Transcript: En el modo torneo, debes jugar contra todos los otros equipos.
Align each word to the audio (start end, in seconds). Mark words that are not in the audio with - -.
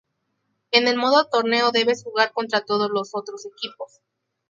En 0.71 0.87
el 0.87 0.95
modo 0.97 1.25
torneo, 1.25 1.69
debes 1.69 2.03
jugar 2.03 2.33
contra 2.33 2.65
todos 2.65 2.89
los 2.89 3.11
otros 3.13 3.45
equipos. 3.45 4.01